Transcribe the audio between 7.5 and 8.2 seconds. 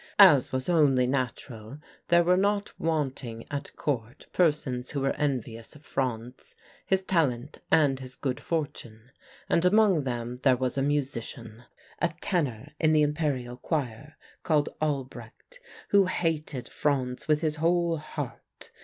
and his